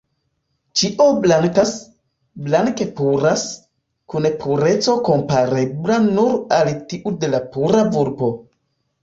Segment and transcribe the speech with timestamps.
[0.79, 1.73] Ĉio blankas,
[2.47, 3.43] blanke puras,
[4.15, 8.33] kun pureco komparebla nur al tiu de la pura vulpo.